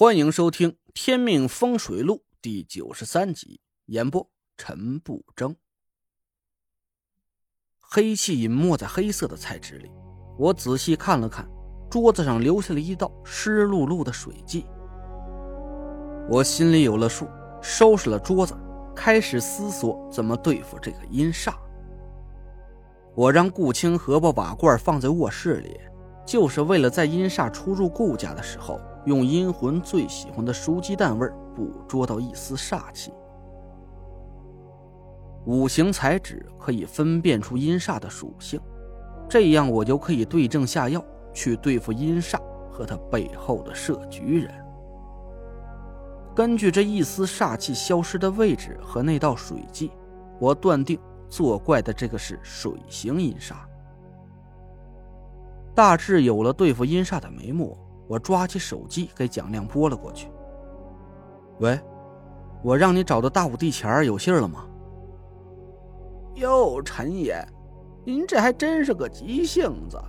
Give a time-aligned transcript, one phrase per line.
[0.00, 5.56] 欢迎收听《天命风水录》第九十三集，演播陈不争。
[7.80, 9.90] 黑气隐没在黑色的菜池里，
[10.38, 11.50] 我仔细看了看，
[11.90, 14.66] 桌子上留下了一道湿漉漉的水迹。
[16.30, 17.26] 我心里有了数，
[17.60, 18.56] 收拾了桌子，
[18.94, 21.54] 开始思索怎么对付这个阴煞。
[23.16, 25.76] 我让顾清河把瓦罐放在卧室里，
[26.24, 28.80] 就是为了在阴煞出入顾家的时候。
[29.08, 31.26] 用阴魂最喜欢的熟鸡蛋味
[31.56, 33.12] 捕捉到一丝煞气。
[35.46, 38.60] 五行彩纸可以分辨出阴煞的属性，
[39.28, 41.02] 这样我就可以对症下药
[41.32, 42.38] 去对付阴煞
[42.70, 44.54] 和他背后的设局人。
[46.34, 49.90] 根据这一丝煞气消失的位置和那道水迹，
[50.38, 53.54] 我断定作怪的这个是水形阴煞。
[55.74, 57.76] 大致有了对付阴煞的眉目。
[58.08, 60.30] 我抓起手机给蒋亮拨了过去。
[61.60, 61.78] 喂，
[62.62, 64.64] 我让你找的大五帝钱有信了吗？
[66.36, 67.46] 哟，陈爷，
[68.04, 70.00] 您这还真是个急性子。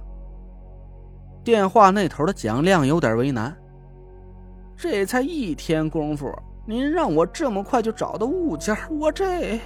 [1.43, 3.55] 电话那头的蒋亮有点为难。
[4.77, 6.33] 这才一天功夫，
[6.65, 9.59] 您让我这么快就找到物件，我这……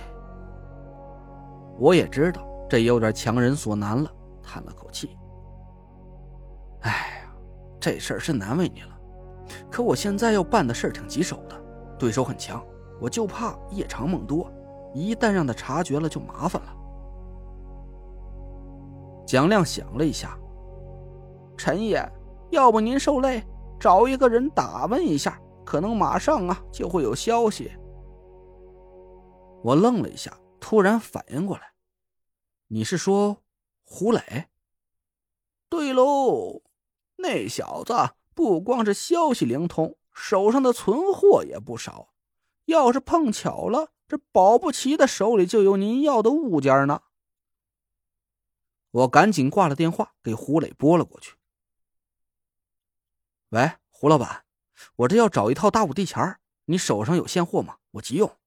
[1.78, 4.10] 我也知道这有点强人所难了，
[4.42, 5.18] 叹了口气。
[7.84, 8.98] 这事儿是难为你了，
[9.70, 11.62] 可我现在要办的事儿挺棘手的，
[12.00, 12.66] 对手很强，
[13.02, 14.50] 我就怕夜长梦多，
[14.94, 16.74] 一旦让他察觉了就麻烦了。
[19.28, 20.40] 蒋亮想了一下，
[21.58, 22.02] 陈爷，
[22.52, 23.44] 要不您受累，
[23.78, 27.70] 找一个人打问一下，可能马上啊就会有消息。
[29.62, 31.74] 我愣了一下，突然反应过来，
[32.70, 33.40] 你是说
[33.84, 34.46] 胡磊？
[35.68, 36.62] 对喽。
[37.24, 37.94] 那小子
[38.34, 42.14] 不光是消息灵通，手上的存货也不少。
[42.66, 47.04] 要是碰巧了，这保不齐的手里就有您要的物件呢。
[48.92, 51.36] 我赶紧挂了电话，给胡磊拨了过去。
[53.52, 54.44] 喂，胡老板，
[54.98, 57.78] 我这要找一套大五帝钱你手上有现货吗？
[57.92, 58.38] 我急用。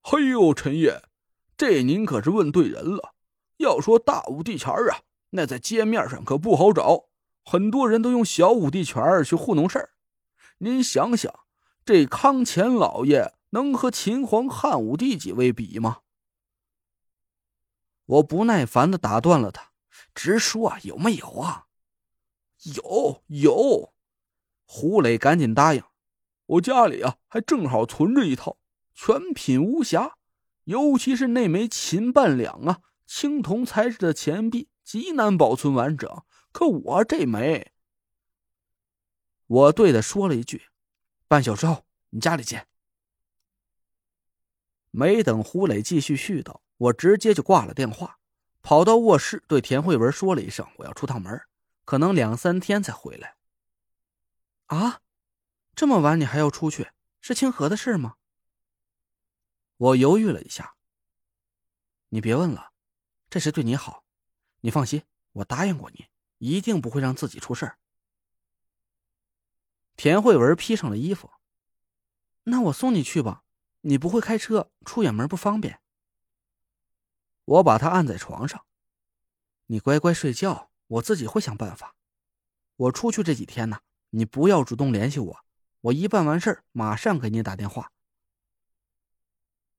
[0.00, 1.02] 嘿呦，陈爷，
[1.54, 3.14] 这您可是问对人了。
[3.58, 5.02] 要说大五帝钱啊。
[5.30, 7.08] 那在街面上可不好找，
[7.44, 9.90] 很多人都用小五帝拳去糊弄事儿。
[10.58, 11.32] 您想想，
[11.84, 15.98] 这康乾老爷能和秦皇汉武帝几位比吗？
[18.06, 19.72] 我不耐烦的打断了他，
[20.14, 21.66] 直说啊有没有啊？
[22.62, 23.92] 有有，
[24.64, 25.82] 胡磊赶紧答应，
[26.46, 28.56] 我家里啊还正好存着一套，
[28.94, 30.16] 全品无瑕，
[30.64, 34.68] 尤其是那枚秦半两啊，青铜材质的钱币。
[34.88, 37.72] 极难保存完整，可我这枚，
[39.46, 40.70] 我对他说了一句
[41.28, 42.66] ：“半小时后你家里见。”
[44.90, 48.18] 没等胡磊继续絮叨，我直接就挂了电话，
[48.62, 51.38] 跑到卧室对田慧文说了一声：“我要出趟门，
[51.84, 53.36] 可能两三天才回来。”
[54.68, 55.02] 啊，
[55.74, 56.92] 这么晚你还要出去？
[57.20, 58.14] 是清河的事吗？
[59.76, 60.76] 我犹豫了一下。
[62.08, 62.72] 你别问了，
[63.28, 64.07] 这是对你好。
[64.60, 65.02] 你放心，
[65.32, 66.06] 我答应过你，
[66.38, 67.78] 一定不会让自己出事儿。
[69.96, 71.30] 田慧文披上了衣服，
[72.44, 73.44] 那我送你去吧。
[73.82, 75.80] 你不会开车，出远门不方便。
[77.44, 78.66] 我把他按在床上，
[79.66, 81.94] 你乖乖睡觉，我自己会想办法。
[82.76, 83.80] 我出去这几天呢，
[84.10, 85.44] 你不要主动联系我，
[85.82, 87.92] 我一办完事儿马上给你打电话。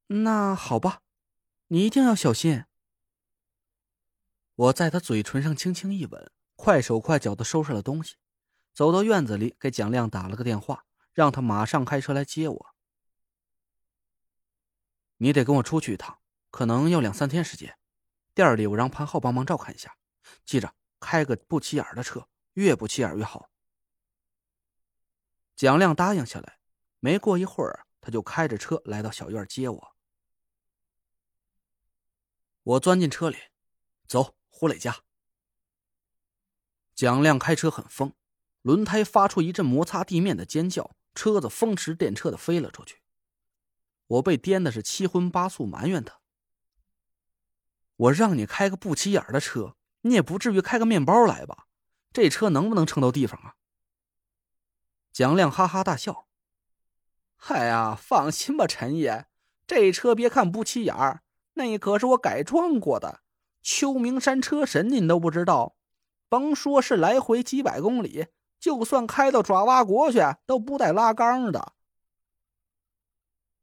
[0.08, 1.02] 那好吧，
[1.68, 2.64] 你一定要小心。
[4.60, 8.18] 我在他嘴唇上轻轻一吻，快手快脚的收拾了东西，
[8.74, 12.76] 走到院子里给蒋亮打了个电话，让他马上开车来接我。
[15.16, 16.20] 你得跟我出去一趟，
[16.52, 17.78] 可能要两三天时间。
[18.34, 19.96] 店里我让潘浩帮忙照看一下，
[20.44, 23.50] 记着开个不起眼的车，越不起眼越好。
[25.56, 26.60] 蒋亮答应下来，
[27.00, 29.96] 没过一会儿，他就开着车来到小院接我。
[32.64, 33.38] 我钻进车里，
[34.06, 34.36] 走。
[34.60, 35.04] 胡磊家，
[36.94, 38.14] 蒋亮开车很疯，
[38.62, 43.00] 轮胎发出一阵摩擦地面的尖叫，车子风驰电掣的飞了出去。
[44.08, 46.20] 我被颠的是七荤八素，埋怨他
[47.96, 51.68] ：“我让你开个不起眼的车，你也不至于开个面包来吧？
[52.12, 53.56] 这车能不能撑到地方啊？”
[55.14, 56.28] 蒋亮哈哈大笑
[57.40, 59.28] ：“嗨呀，放心吧，陈爷，
[59.66, 61.24] 这车别看不起眼儿，
[61.54, 63.22] 那可是我改装过的。”
[63.62, 65.76] 秋名山车神，您都不知道，
[66.28, 68.28] 甭说是来回几百公里，
[68.60, 71.74] 就算开到爪哇国去，都不带拉缸的。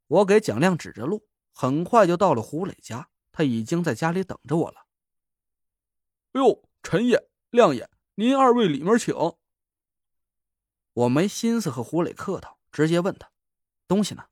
[0.07, 4.85] 我给蒋亮指着路，很快就到了胡磊家，他已经在家里等着我了。
[6.31, 9.13] 哎呦，陈爷、亮爷，您二位里面请。
[10.93, 13.29] 我没心思和胡磊客套，直接问他
[13.87, 14.25] ：“东西呢？”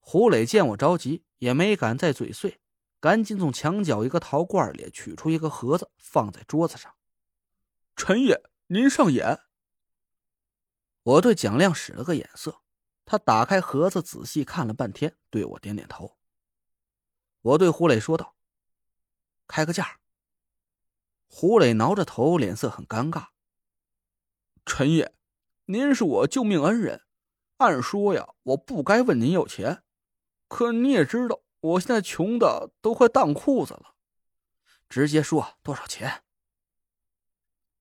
[0.00, 2.61] 胡磊见我着急，也没敢再嘴碎，
[3.02, 6.94] 赶紧从墙角一个陶罐里取出一个盒子，放在桌子上。
[7.96, 9.40] 陈爷，您上眼。
[11.02, 12.62] 我对蒋亮使了个眼色，
[13.04, 16.16] 他打开盒子，仔细看了半天，对我点点头。
[17.40, 18.36] 我对胡磊说道
[19.48, 19.98] ：“开个价。”
[21.26, 23.30] 胡磊挠着头，脸色很尴尬。
[24.64, 25.12] 陈爷，
[25.64, 27.02] 您是我救命恩人，
[27.56, 29.82] 按说呀，我不该问您要钱。
[30.46, 33.94] 可你也知道，我现在穷的都快当裤子了。
[34.88, 36.22] 直接说多少钱？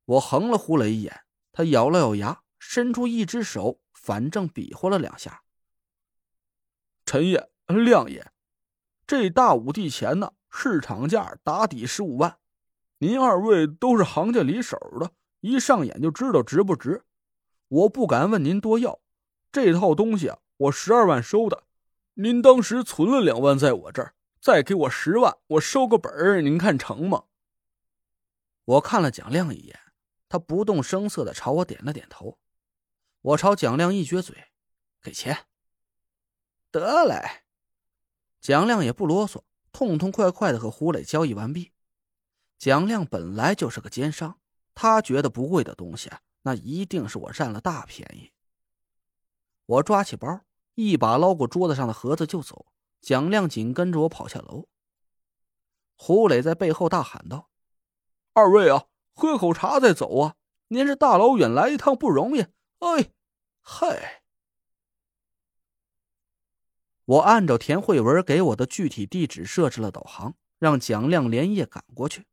[0.06, 5.42] 我横了胡磊一眼，他咬了咬牙，伸出一只手，反正比划了两下。
[7.06, 8.32] 陈爷、亮爷，
[9.06, 12.38] 这大五帝钱呢，市场价打底十五万，
[13.00, 15.12] 您二位都是行家里手的。
[15.40, 17.04] 一上眼就知道值不值，
[17.68, 19.00] 我不敢问您多要。
[19.52, 21.64] 这套东西啊，我十二万收的，
[22.22, 27.24] 您当时存了两万在我这儿，再给我十万，我收个本儿，您看成吗？
[28.64, 29.80] 我看了蒋亮一眼，
[30.30, 32.38] 他不动声色的朝我点了点头。
[33.22, 34.50] 我朝蒋亮一撅嘴，
[35.02, 35.48] 给钱。
[36.70, 37.42] 得嘞。
[38.40, 39.42] 蒋亮也不啰嗦，
[39.72, 41.72] 痛痛快快的和胡磊交易完毕。
[42.60, 44.38] 蒋亮本来就是个奸商。
[44.76, 46.12] 他觉得不贵的东西，
[46.44, 48.32] 那一定是我占了大便宜。
[49.66, 50.42] 我抓起包，
[50.76, 52.66] 一把捞过桌子上的盒子就走。
[53.02, 54.68] 蒋亮紧跟着我跑下楼。
[55.96, 57.50] 胡磊在背后大喊道
[58.34, 60.36] ：“二位啊，喝口茶再走啊！
[60.68, 62.46] 您是大老远来一趟不容易。”
[62.80, 63.12] 哎，
[63.62, 64.22] 嗨！
[67.06, 72.28] 我按照田慧文给我的具体地址设置了导航，让蒋亮连夜赶过去。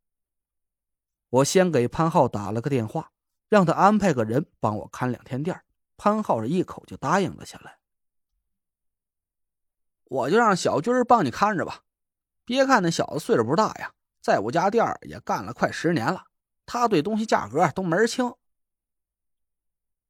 [1.31, 3.11] 我先给潘浩打了个电话，
[3.49, 5.63] 让他安排个人帮我看两天店。
[5.97, 7.78] 潘浩是一口就答应了下来。
[10.09, 11.85] 我就让小军帮你看着吧。
[12.45, 16.27] 别看那小子岁数不大呀，在我家店也干了快十年了，
[16.67, 18.35] 他对东西价格都门清。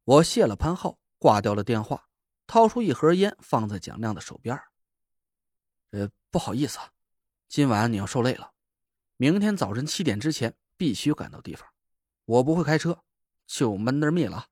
[0.04, 2.08] 我谢了潘浩，挂掉了电话，
[2.46, 4.58] 掏出一盒烟放在蒋亮的手边。
[5.90, 6.78] 呃，不好意思，
[7.48, 8.52] 今晚你要受累了，
[9.16, 10.56] 明天早晨七点之前。
[10.78, 11.68] 必须赶到地方，
[12.24, 13.02] 我不会开车，
[13.48, 14.46] 就闷那儿灭了。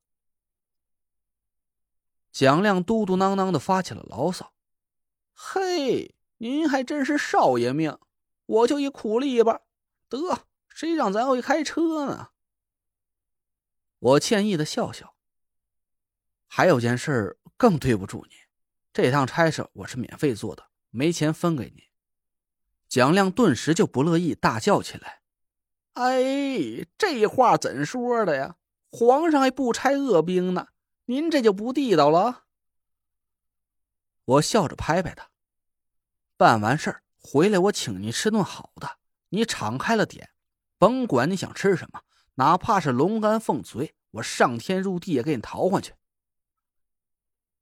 [2.33, 4.53] 蒋亮嘟嘟囔囔的发起了牢骚
[5.39, 7.99] ：“嘿，您还真是少爷命，
[8.47, 9.61] 我就一苦力吧，
[10.09, 12.31] 得谁让咱会开车呢？”
[14.01, 15.15] 我歉意的笑笑。
[16.47, 18.35] 还有件事更对不住你，
[18.95, 21.85] 这趟差事我是免费做的，没钱分给你。
[22.89, 25.21] 蒋亮顿时就不乐意，大叫起来。
[25.93, 28.57] 哎，这话怎说的呀？
[28.91, 30.69] 皇上还不差恶兵呢，
[31.05, 32.46] 您这就不地道了。
[34.27, 35.31] 我笑着拍拍他，
[36.37, 38.99] 办完事儿回来，我请你吃顿好的。
[39.31, 40.31] 你敞开了点，
[40.79, 42.03] 甭管你想吃什么，
[42.35, 45.95] 哪怕是龙肝凤髓，我上天入地也给你淘换去。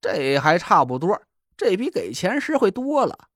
[0.00, 1.22] 这还差不多，
[1.56, 3.30] 这比给钱实惠多了。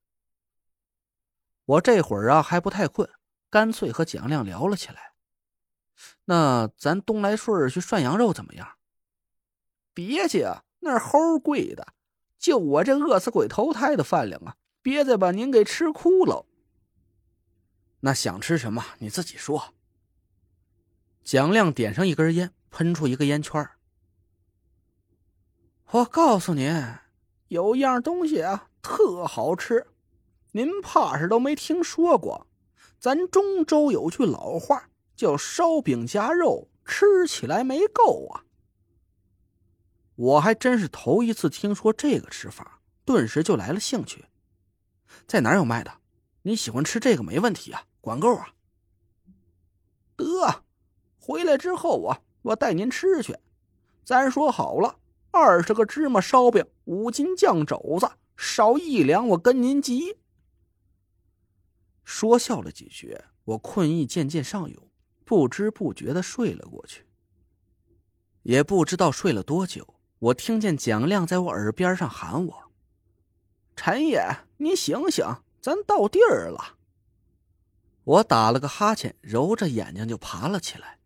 [1.64, 3.08] 我这会儿啊还不太困。
[3.50, 5.14] 干脆和蒋亮聊了起来。
[6.26, 8.76] 那咱东来顺去涮羊肉怎么样？
[9.94, 11.94] 别去啊，那齁贵的。
[12.38, 16.46] 就我这饿死鬼投胎的饭量啊，别再把您给吃哭了。
[18.00, 19.74] 那想吃什么你自己说。
[21.24, 23.68] 蒋亮点上一根烟，喷出一个烟圈。
[25.90, 26.72] 我告诉您，
[27.48, 29.86] 有样东西啊，特好吃，
[30.52, 32.46] 您怕是都没听说过。
[32.98, 38.44] 咱中州有句老话，叫“烧饼夹肉”，吃起来没够啊。
[40.18, 44.24] 我还真是头一次听说这个吃法，顿时就来了兴趣。
[45.28, 46.00] 在哪有卖的？
[46.42, 48.48] 你喜欢吃这个没问题啊，管够啊。
[50.16, 50.64] 得，
[51.20, 53.36] 回来之后啊，我带您吃去。
[54.04, 54.98] 咱说好了，
[55.30, 60.18] 二十个芝麻烧饼，五斤酱肘子，少一两我跟您急。
[62.02, 64.90] 说笑了几句，我困意渐渐上涌，
[65.24, 67.06] 不知不觉的睡了过去。
[68.42, 72.72] 也不知道睡了多久，我听见蒋亮在我耳边上喊我
[73.76, 74.20] ：“陈爷，
[74.56, 75.24] 你醒醒，
[75.60, 76.76] 咱到地儿了。”
[78.02, 80.98] 我打了个哈欠，揉着眼睛就爬了起来。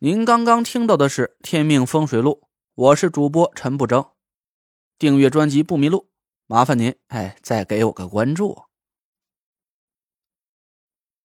[0.00, 2.42] 您刚刚听到的是《天命风水录》，
[2.74, 4.12] 我是主播陈不争。
[4.98, 6.08] 订阅专辑不迷路，
[6.46, 8.67] 麻烦您哎，再给我个关注。